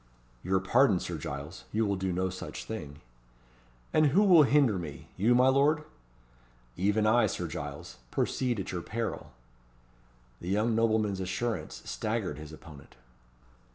[0.43, 3.01] "Your pardon, Sir Giles; you will do no such thing."
[3.93, 5.09] "And who will hinder me?
[5.15, 5.83] You, my lord?"
[6.75, 7.97] "Even I, Sir Giles.
[8.09, 9.31] Proceed at your peril."
[10.39, 12.95] The young nobleman's assurance staggered his opponent.